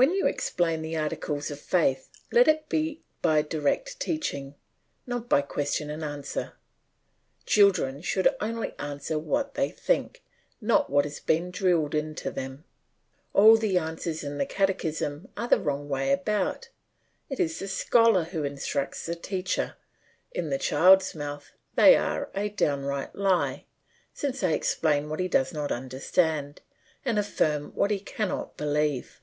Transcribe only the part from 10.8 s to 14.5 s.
what has been drilled into them. All the answers in the